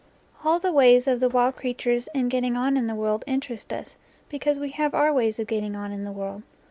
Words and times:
All 0.43 0.59
the 0.59 0.71
ways 0.73 1.05
of 1.07 1.19
the 1.19 1.29
wild 1.29 1.55
creatures 1.57 2.09
in 2.15 2.27
getting 2.27 2.57
on 2.57 2.75
in 2.75 2.87
the 2.87 2.95
world 2.95 3.23
interest 3.27 3.71
us, 3.71 3.97
because 4.29 4.57
we 4.59 4.69
have 4.71 4.95
our 4.95 5.13
ways 5.13 5.37
of 5.37 5.45
getting 5.45 5.75
on 5.75 5.91
in 5.91 6.05
the 6.05 6.11
world. 6.11 6.41